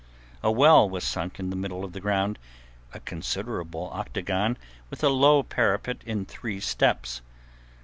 A 0.41 0.49
well 0.51 0.89
was 0.89 1.03
sunk 1.03 1.39
in 1.39 1.51
the 1.51 1.55
middle 1.55 1.85
of 1.85 1.93
the 1.93 1.99
ground, 1.99 2.39
a 2.91 2.99
considerable 2.99 3.87
octagon 3.93 4.57
with 4.89 5.03
a 5.03 5.09
low 5.09 5.43
parapet 5.43 6.01
in 6.07 6.25
three 6.25 6.59
steps. 6.59 7.21